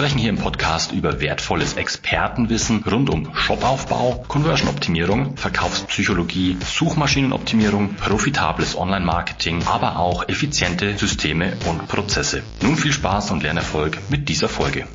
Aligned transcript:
sprechen 0.00 0.18
hier 0.18 0.30
im 0.30 0.38
Podcast 0.38 0.92
über 0.92 1.20
wertvolles 1.20 1.74
Expertenwissen 1.74 2.82
rund 2.84 3.10
um 3.10 3.34
Shopaufbau, 3.34 4.24
Conversion-Optimierung, 4.28 5.36
Verkaufspsychologie, 5.36 6.56
Suchmaschinenoptimierung, 6.64 7.96
profitables 7.96 8.78
Online-Marketing, 8.78 9.62
aber 9.66 9.98
auch 9.98 10.26
effiziente 10.26 10.96
Systeme 10.96 11.52
und 11.68 11.86
Prozesse. 11.86 12.42
Nun 12.62 12.76
viel 12.76 12.92
Spaß 12.94 13.30
und 13.32 13.42
Lernerfolg 13.42 13.98
mit 14.08 14.30
dieser 14.30 14.48
Folge. 14.48 14.86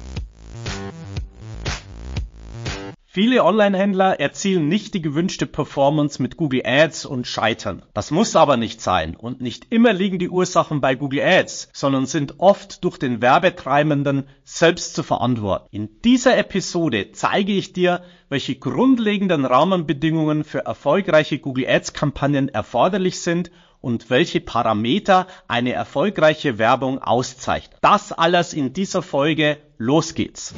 Viele 3.15 3.45
Online-Händler 3.45 4.19
erzielen 4.19 4.67
nicht 4.67 4.93
die 4.93 5.01
gewünschte 5.01 5.45
Performance 5.45 6.21
mit 6.21 6.35
Google 6.35 6.63
Ads 6.65 7.05
und 7.05 7.25
scheitern. 7.25 7.81
Das 7.93 8.11
muss 8.11 8.35
aber 8.35 8.57
nicht 8.57 8.81
sein 8.81 9.15
und 9.15 9.39
nicht 9.39 9.67
immer 9.69 9.93
liegen 9.93 10.19
die 10.19 10.27
Ursachen 10.27 10.81
bei 10.81 10.95
Google 10.95 11.21
Ads, 11.21 11.69
sondern 11.71 12.07
sind 12.07 12.41
oft 12.41 12.83
durch 12.83 12.97
den 12.97 13.21
Werbetreibenden 13.21 14.27
selbst 14.43 14.95
zu 14.95 15.02
verantworten. 15.02 15.69
In 15.72 16.02
dieser 16.02 16.38
Episode 16.38 17.13
zeige 17.13 17.53
ich 17.53 17.72
dir, 17.72 18.03
welche 18.27 18.55
grundlegenden 18.55 19.45
Rahmenbedingungen 19.45 20.44
für 20.44 20.66
erfolgreiche 20.66 21.39
Google 21.39 21.69
Ads 21.69 21.94
Kampagnen 21.94 22.50
erforderlich 22.50 23.22
sind 23.22 23.50
und 23.79 24.09
welche 24.09 24.41
Parameter 24.41 25.27
eine 25.47 25.72
erfolgreiche 25.72 26.57
Werbung 26.57 27.02
auszeichnen. 27.02 27.77
Das 27.79 28.11
alles 28.11 28.52
in 28.52 28.73
dieser 28.73 29.02
Folge. 29.02 29.55
Los 29.77 30.16
geht's! 30.16 30.53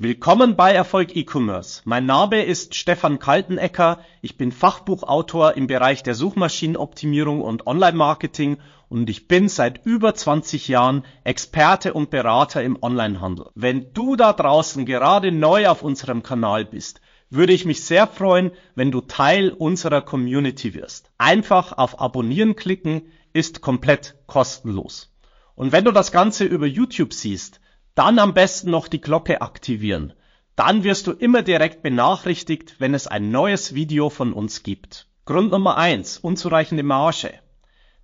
Willkommen 0.00 0.54
bei 0.54 0.72
Erfolg 0.74 1.16
E-Commerce. 1.16 1.82
Mein 1.84 2.06
Name 2.06 2.44
ist 2.44 2.76
Stefan 2.76 3.18
Kaltenecker. 3.18 3.98
Ich 4.22 4.36
bin 4.36 4.52
Fachbuchautor 4.52 5.56
im 5.56 5.66
Bereich 5.66 6.04
der 6.04 6.14
Suchmaschinenoptimierung 6.14 7.40
und 7.40 7.66
Online-Marketing 7.66 8.58
und 8.88 9.10
ich 9.10 9.26
bin 9.26 9.48
seit 9.48 9.84
über 9.84 10.14
20 10.14 10.68
Jahren 10.68 11.04
Experte 11.24 11.94
und 11.94 12.10
Berater 12.10 12.62
im 12.62 12.78
Onlinehandel. 12.80 13.46
Wenn 13.56 13.92
du 13.92 14.14
da 14.14 14.32
draußen 14.32 14.86
gerade 14.86 15.32
neu 15.32 15.66
auf 15.66 15.82
unserem 15.82 16.22
Kanal 16.22 16.64
bist, 16.64 17.00
würde 17.28 17.52
ich 17.52 17.64
mich 17.64 17.82
sehr 17.82 18.06
freuen, 18.06 18.52
wenn 18.76 18.92
du 18.92 19.00
Teil 19.00 19.50
unserer 19.50 20.02
Community 20.02 20.74
wirst. 20.74 21.10
Einfach 21.18 21.76
auf 21.76 22.00
Abonnieren 22.00 22.54
klicken 22.54 23.02
ist 23.32 23.62
komplett 23.62 24.14
kostenlos. 24.28 25.12
Und 25.56 25.72
wenn 25.72 25.84
du 25.84 25.90
das 25.90 26.12
Ganze 26.12 26.44
über 26.44 26.66
YouTube 26.66 27.12
siehst, 27.12 27.58
dann 27.98 28.20
am 28.20 28.32
besten 28.32 28.70
noch 28.70 28.86
die 28.86 29.00
Glocke 29.00 29.42
aktivieren. 29.42 30.12
Dann 30.54 30.84
wirst 30.84 31.08
du 31.08 31.12
immer 31.12 31.42
direkt 31.42 31.82
benachrichtigt, 31.82 32.76
wenn 32.78 32.94
es 32.94 33.08
ein 33.08 33.32
neues 33.32 33.74
Video 33.74 34.08
von 34.08 34.32
uns 34.32 34.62
gibt. 34.62 35.08
Grund 35.24 35.50
Nummer 35.50 35.76
eins: 35.76 36.16
Unzureichende 36.16 36.84
Marge. 36.84 37.34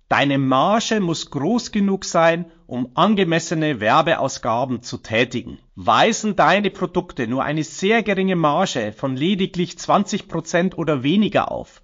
Deine 0.09 0.37
Marge 0.37 0.99
muss 0.99 1.31
groß 1.31 1.71
genug 1.71 2.03
sein, 2.03 2.51
um 2.67 2.91
angemessene 2.95 3.79
Werbeausgaben 3.79 4.81
zu 4.81 4.97
tätigen. 4.97 5.59
Weisen 5.75 6.35
deine 6.35 6.71
Produkte 6.71 7.25
nur 7.25 7.45
eine 7.45 7.63
sehr 7.63 8.03
geringe 8.03 8.35
Marge 8.35 8.91
von 8.91 9.15
lediglich 9.15 9.75
20% 9.75 10.75
oder 10.75 11.03
weniger 11.03 11.51
auf, 11.51 11.81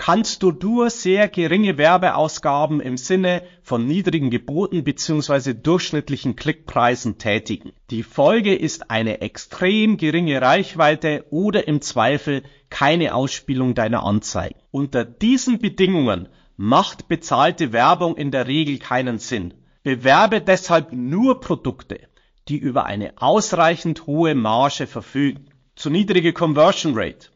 kannst 0.00 0.42
du 0.42 0.50
nur 0.50 0.88
sehr 0.88 1.28
geringe 1.28 1.76
Werbeausgaben 1.76 2.80
im 2.80 2.96
Sinne 2.96 3.42
von 3.62 3.86
niedrigen 3.86 4.30
Geboten 4.30 4.82
bzw. 4.82 5.52
durchschnittlichen 5.52 6.36
Klickpreisen 6.36 7.18
tätigen. 7.18 7.72
Die 7.90 8.02
Folge 8.02 8.54
ist 8.54 8.90
eine 8.90 9.20
extrem 9.20 9.98
geringe 9.98 10.40
Reichweite 10.40 11.26
oder 11.28 11.68
im 11.68 11.82
Zweifel 11.82 12.44
keine 12.70 13.14
Ausspielung 13.14 13.74
deiner 13.74 14.02
Anzeigen. 14.02 14.58
Unter 14.70 15.04
diesen 15.04 15.58
Bedingungen 15.58 16.30
macht 16.56 17.06
bezahlte 17.08 17.74
Werbung 17.74 18.16
in 18.16 18.30
der 18.30 18.46
Regel 18.46 18.78
keinen 18.78 19.18
Sinn. 19.18 19.52
Bewerbe 19.82 20.40
deshalb 20.40 20.94
nur 20.94 21.40
Produkte, 21.40 22.00
die 22.48 22.56
über 22.56 22.86
eine 22.86 23.12
ausreichend 23.18 24.06
hohe 24.06 24.34
Marge 24.34 24.86
verfügen. 24.86 25.50
Zu 25.76 25.90
niedrige 25.90 26.32
Conversion 26.32 26.94
Rate. 26.96 27.28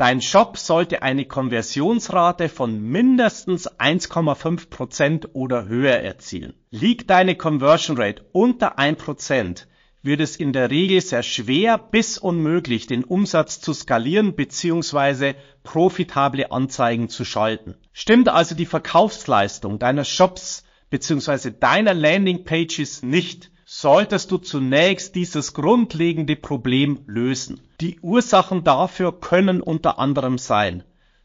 Dein 0.00 0.22
Shop 0.22 0.56
sollte 0.56 1.02
eine 1.02 1.26
Konversionsrate 1.26 2.48
von 2.48 2.80
mindestens 2.80 3.70
1,5% 3.70 5.34
oder 5.34 5.66
höher 5.68 5.96
erzielen. 5.96 6.54
Liegt 6.70 7.10
deine 7.10 7.34
Conversion 7.34 7.98
Rate 7.98 8.24
unter 8.32 8.78
1%, 8.78 9.66
wird 10.00 10.20
es 10.20 10.36
in 10.36 10.54
der 10.54 10.70
Regel 10.70 11.02
sehr 11.02 11.22
schwer 11.22 11.76
bis 11.76 12.16
unmöglich, 12.16 12.86
den 12.86 13.04
Umsatz 13.04 13.60
zu 13.60 13.74
skalieren 13.74 14.34
bzw. 14.36 15.34
profitable 15.64 16.50
Anzeigen 16.50 17.10
zu 17.10 17.26
schalten. 17.26 17.74
Stimmt 17.92 18.30
also 18.30 18.54
die 18.54 18.64
Verkaufsleistung 18.64 19.78
deiner 19.78 20.04
Shops 20.04 20.64
bzw. 20.88 21.50
deiner 21.50 21.92
Landingpages 21.92 23.02
nicht, 23.02 23.50
solltest 23.72 24.32
du 24.32 24.38
zunächst 24.38 25.14
dieses 25.14 25.54
grundlegende 25.54 26.34
Problem 26.34 27.04
lösen. 27.06 27.60
Die 27.80 28.00
Ursachen 28.00 28.64
dafür 28.64 29.20
können 29.20 29.60
unter 29.62 30.00
anderem 30.00 30.38
sein 30.38 30.82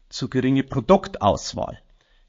zu 0.08 0.28
geringe 0.28 0.62
Produktauswahl, 0.62 1.82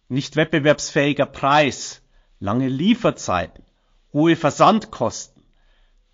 nicht 0.10 0.36
wettbewerbsfähiger 0.36 1.28
Preis, 1.28 2.02
lange 2.40 2.68
Lieferzeiten, 2.68 3.64
hohe 4.12 4.36
Versandkosten, 4.36 5.44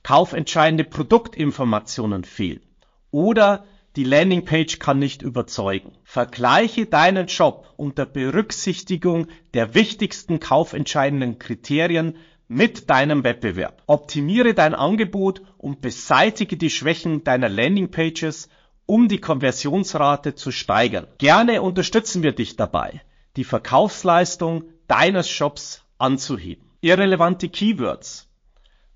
kaufentscheidende 0.04 0.84
Produktinformationen 0.84 2.26
fehlen 2.26 2.62
oder 3.10 3.64
die 3.96 4.04
Landingpage 4.04 4.80
kann 4.80 5.00
nicht 5.00 5.22
überzeugen. 5.22 5.94
Vergleiche 6.04 6.88
deinen 6.88 7.30
Shop 7.30 7.74
unter 7.78 8.06
Berücksichtigung 8.06 9.28
der 9.54 9.76
wichtigsten 9.76 10.42
kaufentscheidenden 10.42 11.40
Kriterien 11.40 12.18
mit 12.54 12.90
deinem 12.90 13.24
Wettbewerb. 13.24 13.82
Optimiere 13.88 14.54
dein 14.54 14.76
Angebot 14.76 15.42
und 15.58 15.82
beseitige 15.82 16.56
die 16.56 16.70
Schwächen 16.70 17.24
deiner 17.24 17.50
Landingpages, 17.50 18.50
um 18.86 19.08
die 19.08 19.20
Konversionsrate 19.20 20.36
zu 20.36 20.52
steigern. 20.52 21.08
Gerne 21.18 21.62
unterstützen 21.62 22.22
wir 22.22 22.34
dich 22.34 22.56
dabei, 22.56 23.02
die 23.38 23.44
Verkaufsleistung 23.44 24.66
deines 24.88 25.30
Shops 25.30 25.84
anzuheben. 25.98 26.70
Irrelevante 26.82 27.50
Keywords. 27.50 28.28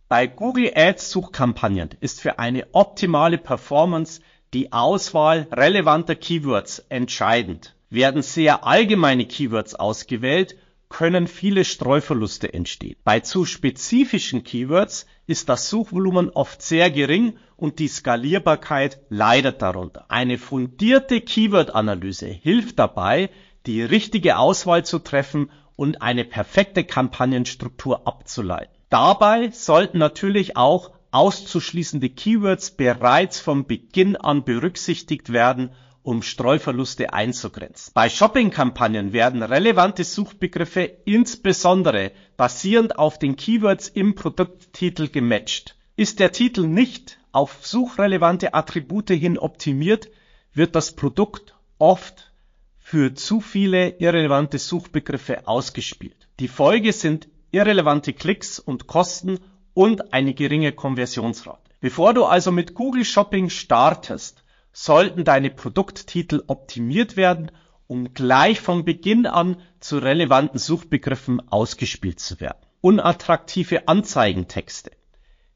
Bei 0.10 0.28
Google 0.28 0.72
Ads 0.76 1.10
Suchkampagnen 1.10 1.90
ist 2.00 2.22
für 2.22 2.38
eine 2.40 2.68
optimale 2.74 3.38
Performance 3.38 4.22
die 4.54 4.72
Auswahl 4.72 5.48
relevanter 5.52 6.16
Keywords 6.16 6.80
entscheidend. 6.90 7.76
Werden 7.90 8.22
sehr 8.22 8.66
allgemeine 8.66 9.26
Keywords 9.26 9.76
ausgewählt, 9.76 10.56
können 10.90 11.28
viele 11.28 11.66
Streuverluste 11.66 12.54
entstehen. 12.54 12.96
Bei 13.04 13.20
zu 13.20 13.46
spezifischen 13.46 14.44
Keywords 14.44 15.06
ist 15.26 15.50
das 15.50 15.70
Suchvolumen 15.70 16.30
oft 16.30 16.62
sehr 16.62 16.90
gering 16.90 17.38
und 17.56 17.80
die 17.80 17.88
Skalierbarkeit 17.88 19.00
leidet 19.10 19.62
darunter. 19.62 20.06
Eine 20.10 20.38
fundierte 20.38 21.22
Keyword-Analyse 21.22 22.28
hilft 22.28 22.80
dabei, 22.80 23.30
die 23.66 23.82
richtige 23.82 24.38
Auswahl 24.38 24.86
zu 24.86 25.00
treffen 25.00 25.52
und 25.76 26.02
eine 26.02 26.24
perfekte 26.24 26.84
Kampagnenstruktur 26.84 28.08
abzuleiten. 28.08 28.74
Dabei 28.90 29.52
sollten 29.52 29.98
natürlich 29.98 30.56
auch 30.56 30.92
auszuschließende 31.12 32.10
Keywords 32.10 32.72
bereits 32.72 33.40
von 33.40 33.66
Beginn 33.66 34.16
an 34.16 34.44
berücksichtigt 34.44 35.34
werden 35.34 35.72
um 36.08 36.22
Streuverluste 36.22 37.12
einzugrenzen. 37.12 37.92
Bei 37.94 38.10
Shopping-Kampagnen 38.10 39.12
werden 39.12 39.44
relevante 39.44 40.06
Suchbegriffe 40.06 40.84
insbesondere 41.04 42.14
basierend 42.38 42.98
auf 42.98 43.20
den 43.20 43.36
Keywords 43.36 43.90
im 43.90 44.16
Produkttitel 44.16 45.10
gematcht. 45.10 45.76
Ist 45.98 46.22
der 46.22 46.32
Titel 46.32 46.66
nicht 46.66 47.20
auf 47.34 47.58
suchrelevante 47.62 48.54
Attribute 48.54 49.10
hin 49.10 49.38
optimiert, 49.38 50.08
wird 50.54 50.78
das 50.78 50.94
Produkt 50.94 51.58
oft 51.78 52.32
für 52.80 53.14
zu 53.14 53.42
viele 53.42 53.90
irrelevante 54.00 54.60
Suchbegriffe 54.60 55.46
ausgespielt. 55.46 56.30
Die 56.40 56.48
Folge 56.48 56.94
sind 56.94 57.28
irrelevante 57.52 58.14
Klicks 58.14 58.60
und 58.60 58.88
Kosten 58.88 59.40
und 59.74 60.14
eine 60.14 60.34
geringe 60.34 60.72
Konversionsrate. 60.72 61.70
Bevor 61.82 62.14
du 62.14 62.24
also 62.24 62.54
mit 62.54 62.76
Google 62.76 63.04
Shopping 63.04 63.50
startest, 63.50 64.46
sollten 64.80 65.24
deine 65.24 65.50
Produkttitel 65.50 66.44
optimiert 66.46 67.18
werden, 67.18 67.52
um 67.88 68.14
gleich 68.14 68.62
von 68.62 68.86
Beginn 68.86 69.26
an 69.26 69.58
zu 69.80 69.98
relevanten 69.98 70.60
Suchbegriffen 70.60 71.42
ausgespielt 71.50 72.20
zu 72.20 72.40
werden. 72.40 72.60
unattraktive 72.82 73.88
Anzeigentexte. 73.88 74.92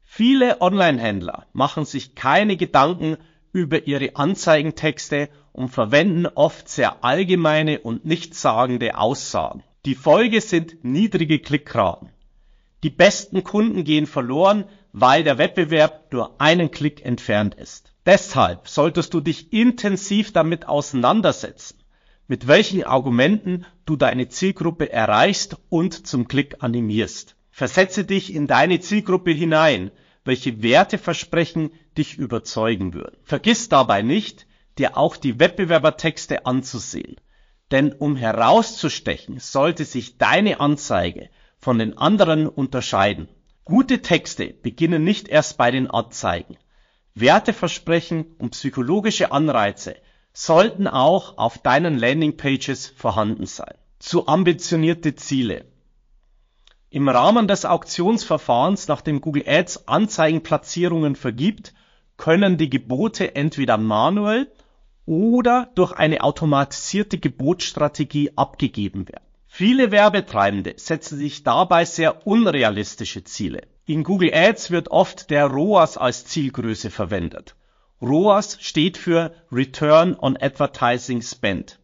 Viele 0.04 0.60
Online-Händler 0.60 1.46
machen 1.54 1.86
sich 1.86 2.16
keine 2.16 2.58
Gedanken 2.58 3.16
über 3.54 3.86
ihre 3.86 4.16
Anzeigentexte 4.16 5.30
und 5.54 5.70
verwenden 5.70 6.26
oft 6.26 6.68
sehr 6.68 7.04
allgemeine 7.04 7.80
und 7.82 8.04
nichtssagende 8.06 8.98
Aussagen. 8.98 9.64
Die 9.86 9.96
Folge 9.96 10.42
sind 10.42 10.84
niedrige 10.84 11.38
Klickraten. 11.38 12.10
Die 12.82 12.90
besten 12.90 13.44
Kunden 13.44 13.84
gehen 13.84 14.08
verloren, 14.08 14.66
weil 14.94 15.24
der 15.24 15.38
Wettbewerb 15.38 16.12
nur 16.12 16.42
einen 16.42 16.72
Klick 16.72 17.06
entfernt 17.06 17.54
ist. 17.54 17.91
Deshalb 18.06 18.68
solltest 18.68 19.14
du 19.14 19.22
dich 19.22 19.54
intensiv 19.54 20.34
damit 20.34 20.68
auseinandersetzen, 20.68 21.78
mit 22.28 22.48
welchen 22.48 22.84
Argumenten 22.84 23.66
du 23.86 23.96
deine 23.96 24.28
Zielgruppe 24.28 24.92
erreichst 24.92 25.58
und 25.70 26.08
zum 26.08 26.28
Klick 26.28 26.64
animierst. 26.64 27.36
Versetze 27.52 28.04
dich 28.04 28.34
in 28.34 28.48
deine 28.48 28.80
Zielgruppe 28.80 29.32
hinein, 29.32 29.92
welche 30.26 30.64
Werteversprechen 30.64 31.72
dich 31.98 32.18
überzeugen 32.18 32.94
würden. 32.94 33.18
Vergiss 33.24 33.70
dabei 33.70 34.02
nicht, 34.02 34.48
dir 34.78 34.98
auch 34.98 35.16
die 35.16 35.40
Wettbewerbertexte 35.40 36.46
anzusehen. 36.46 37.18
Denn 37.70 37.94
um 37.94 38.16
herauszustechen, 38.16 39.40
sollte 39.40 39.86
sich 39.86 40.18
deine 40.18 40.60
Anzeige 40.60 41.30
von 41.58 41.78
den 41.78 41.98
anderen 41.98 42.48
unterscheiden. 42.48 43.30
Gute 43.64 44.02
Texte 44.02 44.48
beginnen 44.48 45.04
nicht 45.04 45.28
erst 45.28 45.58
bei 45.58 45.70
den 45.70 45.90
Anzeigen. 45.90 46.58
Werteversprechen 47.16 48.36
und 48.38 48.52
psychologische 48.52 49.32
Anreize 49.32 49.96
sollten 50.34 50.88
auch 50.88 51.38
auf 51.38 51.58
deinen 51.58 51.98
Landingpages 51.98 52.88
vorhanden 52.88 53.46
sein. 53.46 53.74
Zu 54.00 54.28
ambitionierte 54.28 55.16
Ziele. 55.16 55.66
Im 56.90 57.08
Rahmen 57.08 57.48
des 57.48 57.66
Auktionsverfahrens, 57.66 58.88
nachdem 58.88 59.22
Google 59.22 59.44
Ads 59.46 59.88
Anzeigenplatzierungen 59.88 61.16
vergibt, 61.16 61.74
können 62.18 62.58
die 62.58 62.70
Gebote 62.70 63.36
entweder 63.36 63.78
manuell 63.78 64.52
oder 65.06 65.70
durch 65.76 65.94
eine 65.94 66.22
automatisierte 66.22 67.18
Gebotsstrategie 67.18 68.32
abgegeben 68.36 69.08
werden. 69.08 69.26
Viele 69.48 69.92
Werbetreibende 69.92 70.76
setzen 70.78 71.18
sich 71.18 71.44
dabei 71.44 71.84
sehr 71.84 72.26
unrealistische 72.26 73.24
Ziele. 73.24 73.64
In 73.92 74.06
Google 74.06 74.34
Ads 74.34 74.72
wird 74.72 74.90
oft 74.90 75.30
der 75.32 75.48
ROAS 75.48 75.98
als 75.98 76.24
Zielgröße 76.24 76.90
verwendet. 76.90 77.56
ROAS 78.02 78.58
steht 78.62 78.96
für 78.96 79.34
Return 79.52 80.16
on 80.18 80.38
Advertising 80.38 81.22
Spend. 81.22 81.78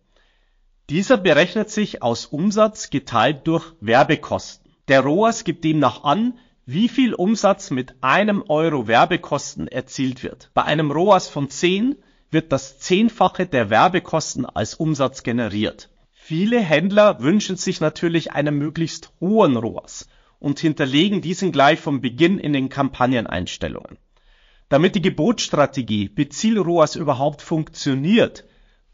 Dieser 0.90 1.18
berechnet 1.18 1.70
sich 1.70 2.02
aus 2.02 2.26
Umsatz 2.26 2.92
geteilt 2.92 3.46
durch 3.46 3.74
Werbekosten. 3.82 4.72
Der 4.88 5.02
ROAS 5.02 5.44
gibt 5.44 5.66
demnach 5.66 6.06
an, 6.06 6.40
wie 6.66 6.88
viel 6.88 7.14
Umsatz 7.14 7.72
mit 7.72 7.96
einem 8.00 8.42
Euro 8.48 8.88
Werbekosten 8.88 9.68
erzielt 9.68 10.24
wird. 10.24 10.50
Bei 10.54 10.64
einem 10.64 10.92
ROAS 10.92 11.28
von 11.28 11.50
10 11.50 11.98
wird 12.32 12.54
das 12.54 12.80
Zehnfache 12.80 13.48
der 13.48 13.70
Werbekosten 13.70 14.46
als 14.46 14.76
Umsatz 14.76 15.24
generiert. 15.24 15.90
Viele 16.14 16.62
Händler 16.62 17.20
wünschen 17.20 17.58
sich 17.58 17.82
natürlich 17.82 18.32
einen 18.32 18.58
möglichst 18.58 19.12
hohen 19.20 19.58
ROAS 19.58 20.08
und 20.40 20.60
hinterlegen 20.60 21.22
diesen 21.22 21.52
gleich 21.52 21.80
vom 21.80 22.02
Beginn 22.02 22.40
in 22.40 22.54
den 22.54 22.70
Kampagneneinstellungen. 22.70 23.98
Damit 24.70 24.96
die 24.96 25.02
Gebotsstrategie 25.02 26.10
Beziel 26.10 26.58
ROAS 26.58 26.96
überhaupt 26.96 27.42
funktioniert, 27.42 28.46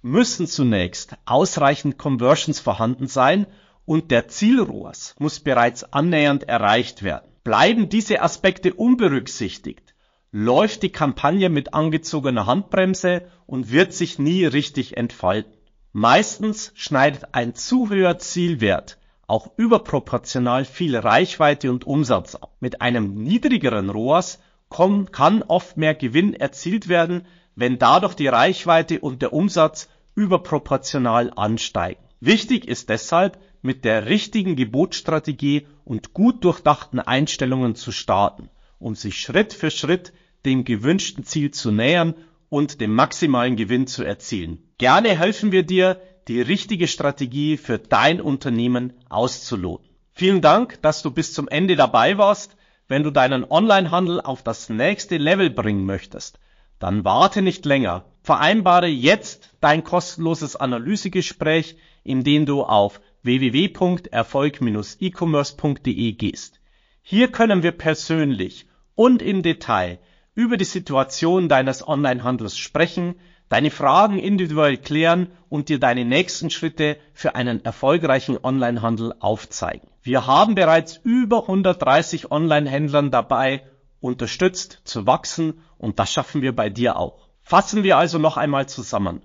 müssen 0.02 0.48
zunächst 0.48 1.16
ausreichend 1.26 1.98
Conversions 1.98 2.60
vorhanden 2.60 3.08
sein 3.08 3.48
und 3.86 4.12
der 4.12 4.28
Zielrohrs 4.28 5.16
muss 5.20 5.40
bereits 5.40 5.84
annähernd 5.94 6.44
erreicht 6.44 7.04
werden. 7.04 7.30
Bleiben 7.44 7.90
diese 7.90 8.22
Aspekte 8.22 8.74
unberücksichtigt, 8.74 9.96
läuft 10.32 10.84
die 10.84 10.92
Kampagne 10.92 11.50
mit 11.50 11.74
angezogener 11.74 12.46
Handbremse 12.46 13.30
und 13.46 13.72
wird 13.72 13.94
sich 13.94 14.20
nie 14.20 14.46
richtig 14.46 14.98
entfalten. 14.98 15.54
Meistens 15.92 16.72
schneidet 16.76 17.34
ein 17.34 17.56
zu 17.56 17.90
höher 17.90 18.18
Zielwert 18.18 18.98
auch 19.28 19.52
überproportional 19.58 20.66
viel 20.66 20.96
Reichweite 20.98 21.72
und 21.72 21.86
Umsatz. 21.86 22.38
Mit 22.60 22.82
einem 22.82 23.16
niedrigeren 23.16 23.90
ROAS 23.90 24.40
kann 24.70 25.44
oft 25.44 25.78
mehr 25.78 25.94
Gewinn 25.94 26.34
erzielt 26.34 26.88
werden, 26.88 27.26
wenn 27.56 27.78
dadurch 27.78 28.16
die 28.16 28.28
Reichweite 28.28 29.00
und 29.00 29.22
der 29.22 29.34
Umsatz 29.34 29.88
überproportional 30.16 31.32
ansteigen. 31.36 32.02
Wichtig 32.20 32.68
ist 32.68 32.90
deshalb, 32.90 33.38
mit 33.62 33.86
der 33.86 34.08
richtigen 34.08 34.56
Gebotsstrategie 34.56 35.68
und 35.86 36.14
gut 36.14 36.44
durchdachten 36.44 37.00
Einstellungen 37.00 37.76
zu 37.76 37.92
starten, 37.92 38.50
um 38.80 38.96
sich 38.96 39.20
Schritt 39.20 39.54
für 39.54 39.72
Schritt 39.72 40.14
dem 40.46 40.66
gewünschten 40.66 41.24
Ziel 41.24 41.52
zu 41.52 41.72
nähern 41.72 42.16
und 42.50 42.82
den 42.82 42.92
maximalen 42.92 43.56
Gewinn 43.56 43.88
zu 43.88 44.04
erzielen. 44.04 44.60
Gerne 44.78 45.18
helfen 45.18 45.52
wir 45.52 45.64
dir, 45.64 46.02
die 46.28 46.42
richtige 46.42 46.88
Strategie 46.88 47.58
für 47.58 47.78
dein 47.78 48.22
Unternehmen 48.22 48.94
auszuloten. 49.10 49.90
Vielen 50.12 50.42
Dank, 50.42 50.82
dass 50.82 51.02
du 51.02 51.12
bis 51.12 51.34
zum 51.34 51.48
Ende 51.48 51.76
dabei 51.76 52.18
warst. 52.18 52.56
Wenn 52.88 53.04
du 53.04 53.12
deinen 53.12 53.46
Onlinehandel 53.50 54.22
auf 54.22 54.44
das 54.44 54.70
nächste 54.70 55.18
Level 55.18 55.50
bringen 55.50 55.86
möchtest, 55.86 56.40
dann 56.80 57.04
warte 57.04 57.42
nicht 57.42 57.66
länger. 57.66 58.06
Vereinbare 58.22 58.88
jetzt 58.88 59.50
dein 59.60 59.84
kostenloses 59.84 60.56
Analysegespräch, 60.56 61.76
in 62.04 62.24
dem 62.24 62.46
du 62.46 62.64
auf 62.64 63.02
www.erfolg-e-commerce.de 63.24 66.12
gehst. 66.14 66.62
Hier 67.02 67.28
können 67.30 67.64
wir 67.64 67.72
persönlich 67.72 68.68
und 68.96 69.22
im 69.22 69.44
Detail 69.44 70.00
über 70.36 70.58
die 70.58 70.66
Situation 70.66 71.50
deines 71.50 71.88
Onlinehandels 71.88 72.58
sprechen, 72.58 73.16
deine 73.54 73.70
Fragen 73.70 74.18
individuell 74.18 74.78
klären 74.78 75.28
und 75.48 75.70
dir 75.70 75.80
deine 75.80 76.06
nächsten 76.06 76.50
Schritte 76.50 76.98
für 77.14 77.36
einen 77.36 77.64
erfolgreichen 77.64 78.40
Onlinehandel 78.42 79.14
aufzeigen. 79.20 79.88
Wir 80.02 80.26
haben 80.26 80.56
bereits 80.56 81.00
über 81.04 81.44
130 81.44 82.32
Onlinehändlern 82.32 83.12
dabei 83.12 83.62
unterstützt 84.00 84.82
zu 84.86 85.06
wachsen 85.06 85.62
und 85.78 86.00
das 86.00 86.12
schaffen 86.12 86.42
wir 86.42 86.56
bei 86.56 86.72
dir 86.72 86.98
auch. 86.98 87.28
Fassen 87.44 87.84
wir 87.84 87.98
also 87.98 88.18
noch 88.18 88.38
einmal 88.38 88.68
zusammen. 88.68 89.22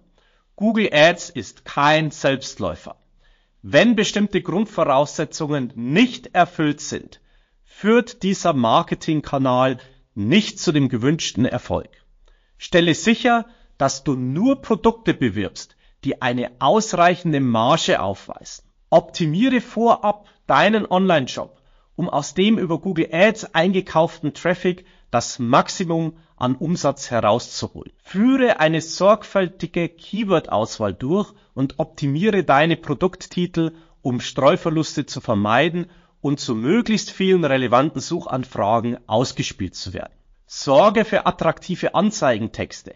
Google 0.57 0.91
Ads 0.93 1.31
ist 1.31 1.65
kein 1.65 2.11
Selbstläufer. 2.11 2.97
Wenn 3.63 3.97
bestimmte 3.97 4.43
Grundvoraussetzungen 4.43 5.73
nicht 5.75 6.35
erfüllt 6.35 6.83
sind, 6.83 7.23
führt 7.64 8.23
dieser 8.23 8.52
Marketingkanal 8.52 9.79
nicht 10.14 10.61
zu 10.61 10.71
dem 10.71 10.91
gewünschten 10.91 11.47
Erfolg. 11.47 11.88
Stelle 12.59 12.95
sicher, 12.95 13.47
dass 13.78 14.04
du 14.04 14.14
nur 14.14 14.61
Produkte 14.61 15.14
bewirbst, 15.14 15.76
die 16.04 16.20
eine 16.20 16.50
ausreichende 16.58 17.40
Marge 17.40 18.00
aufweisen. 18.00 18.64
Optimiere 18.90 19.61
vorab 19.61 20.26
deinen 20.47 20.87
Online-Shop, 20.87 21.61
um 21.97 22.08
aus 22.08 22.35
dem 22.35 22.58
über 22.58 22.78
Google 22.78 23.08
Ads 23.12 23.54
eingekauften 23.54 24.35
Traffic 24.35 24.85
das 25.11 25.38
Maximum 25.38 26.16
an 26.37 26.54
Umsatz 26.54 27.11
herauszuholen. 27.11 27.92
Führe 28.02 28.61
eine 28.61 28.80
sorgfältige 28.80 29.88
Keyword-Auswahl 29.88 30.94
durch 30.94 31.32
und 31.54 31.78
optimiere 31.78 32.44
deine 32.44 32.76
Produkttitel, 32.76 33.73
um 34.02 34.20
Streuverluste 34.20 35.06
zu 35.06 35.20
vermeiden 35.20 35.87
und 36.20 36.40
zu 36.40 36.54
möglichst 36.54 37.11
vielen 37.11 37.44
relevanten 37.44 38.00
Suchanfragen 38.00 38.99
ausgespielt 39.08 39.75
zu 39.75 39.92
werden. 39.92 40.12
Sorge 40.47 41.04
für 41.04 41.26
attraktive 41.26 41.94
Anzeigentexte, 41.94 42.94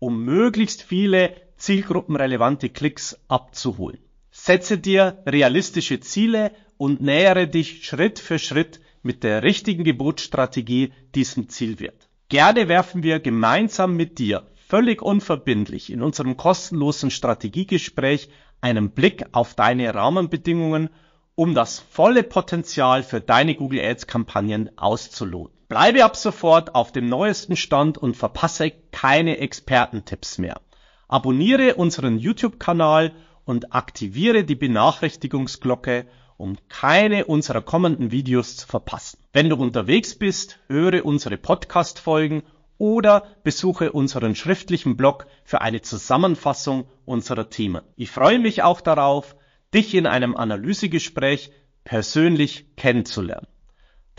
um 0.00 0.24
möglichst 0.24 0.82
viele 0.82 1.34
zielgruppenrelevante 1.56 2.70
Klicks 2.70 3.16
abzuholen. 3.28 4.00
Setze 4.32 4.78
dir 4.78 5.22
realistische 5.26 6.00
Ziele 6.00 6.50
und 6.76 7.00
nähere 7.00 7.46
dich 7.46 7.84
Schritt 7.84 8.18
für 8.18 8.38
Schritt 8.38 8.80
mit 9.02 9.22
der 9.22 9.42
richtigen 9.42 9.84
Gebotsstrategie 9.84 10.92
diesem 11.14 11.48
Zielwert. 11.48 12.08
Gerne 12.28 12.68
werfen 12.68 13.02
wir 13.02 13.20
gemeinsam 13.20 13.96
mit 13.96 14.18
dir 14.18 14.46
völlig 14.68 15.02
unverbindlich 15.02 15.92
in 15.92 16.00
unserem 16.00 16.36
kostenlosen 16.36 17.10
Strategiegespräch 17.10 18.30
einen 18.60 18.90
Blick 18.90 19.24
auf 19.32 19.54
deine 19.54 19.94
Rahmenbedingungen, 19.94 20.90
um 21.34 21.54
das 21.54 21.80
volle 21.80 22.22
Potenzial 22.22 23.02
für 23.02 23.20
deine 23.20 23.54
Google 23.54 23.80
Ads 23.80 24.06
Kampagnen 24.06 24.70
auszuloten. 24.78 25.59
Bleibe 25.70 26.04
ab 26.04 26.16
sofort 26.16 26.74
auf 26.74 26.90
dem 26.90 27.08
neuesten 27.08 27.54
Stand 27.54 27.96
und 27.96 28.16
verpasse 28.16 28.72
keine 28.90 29.38
Expertentipps 29.38 30.38
mehr. 30.38 30.60
Abonniere 31.06 31.76
unseren 31.76 32.18
YouTube-Kanal 32.18 33.12
und 33.44 33.72
aktiviere 33.72 34.42
die 34.42 34.56
Benachrichtigungsglocke, 34.56 36.06
um 36.36 36.56
keine 36.68 37.26
unserer 37.26 37.62
kommenden 37.62 38.10
Videos 38.10 38.56
zu 38.56 38.66
verpassen. 38.66 39.20
Wenn 39.32 39.48
du 39.48 39.54
unterwegs 39.54 40.16
bist, 40.16 40.58
höre 40.66 41.06
unsere 41.06 41.36
Podcast-Folgen 41.36 42.42
oder 42.76 43.28
besuche 43.44 43.92
unseren 43.92 44.34
schriftlichen 44.34 44.96
Blog 44.96 45.28
für 45.44 45.60
eine 45.60 45.82
Zusammenfassung 45.82 46.88
unserer 47.04 47.48
Themen. 47.48 47.82
Ich 47.94 48.10
freue 48.10 48.40
mich 48.40 48.64
auch 48.64 48.80
darauf, 48.80 49.36
dich 49.72 49.94
in 49.94 50.08
einem 50.08 50.36
Analysegespräch 50.36 51.52
persönlich 51.84 52.74
kennenzulernen. 52.74 53.46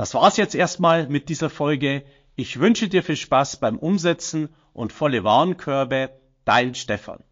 Das 0.01 0.15
war's 0.15 0.35
jetzt 0.37 0.55
erstmal 0.55 1.07
mit 1.07 1.29
dieser 1.29 1.51
Folge. 1.51 2.03
Ich 2.35 2.59
wünsche 2.59 2.89
dir 2.89 3.03
viel 3.03 3.15
Spaß 3.15 3.57
beim 3.57 3.77
Umsetzen 3.77 4.49
und 4.73 4.91
volle 4.91 5.23
Warenkörbe. 5.23 6.09
Dein 6.43 6.73
Stefan. 6.73 7.23